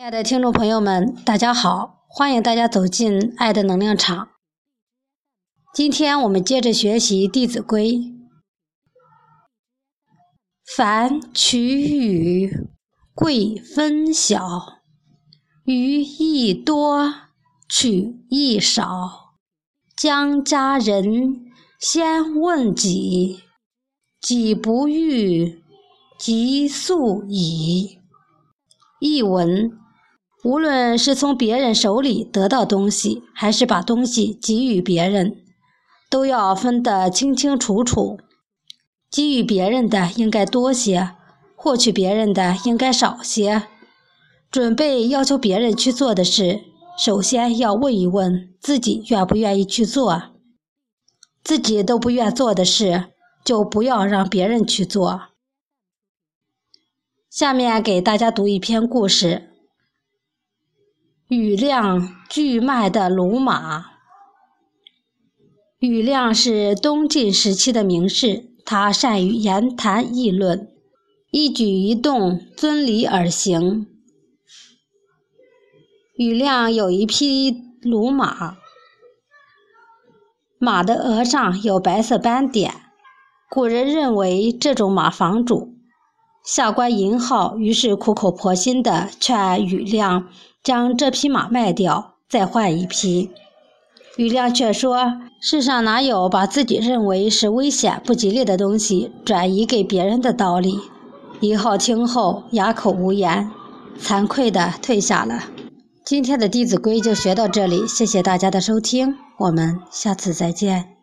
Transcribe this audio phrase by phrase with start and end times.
[0.00, 2.06] 亲爱的听众朋友们，大家好！
[2.08, 4.30] 欢迎大家走进爱的能量场。
[5.74, 7.90] 今天我们接着学习《弟子规》：
[10.74, 12.66] 凡取与，
[13.14, 14.78] 贵分晓；
[15.64, 17.12] 予亦多，
[17.68, 19.34] 取亦少。
[19.94, 21.44] 将家人，
[21.78, 23.42] 先问己；
[24.22, 25.62] 己不欲，
[26.18, 27.98] 即速已。
[28.98, 29.76] 译文。
[30.42, 35.36] 无论是从别人手里得到东西，还是把东西给予别人，
[36.08, 38.18] 都要分得清清楚楚。
[39.10, 41.10] 给予别人的应该多些，
[41.54, 43.64] 获取别人的应该少些。
[44.50, 46.60] 准备要求别人去做的事，
[46.96, 50.22] 首先要问一问自己愿不愿意去做。
[51.44, 53.06] 自己都不愿做的事，
[53.44, 55.22] 就不要让别人去做。
[57.28, 59.49] 下面给大家读一篇故事。
[61.30, 63.92] 羽亮巨迈的鲁马。
[65.78, 70.66] 羽亮是东晋时期的名士，他善于言谈议论，
[71.30, 73.86] 一举一动遵礼而行。
[76.16, 78.56] 羽亮有一匹鲁马，
[80.58, 82.74] 马的额上有白色斑点，
[83.48, 85.76] 古人认为这种马防主。
[86.52, 90.26] 下官银浩于是苦口婆心地劝羽亮
[90.64, 93.30] 将这匹马卖掉，再换一匹。
[94.16, 100.76] 羽亮却说：“世上哪有把自己认为是危险不吉利的东西转移给别人的道理？”
[101.38, 103.48] 银浩听后哑口无言，
[104.02, 105.44] 惭愧地退下了。
[106.04, 110.99] 今天的《弟子规》就学到这里，谢谢大家的收听，我们下次再见。